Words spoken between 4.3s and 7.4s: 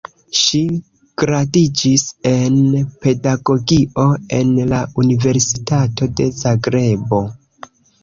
en la Universitato de Zagrebo.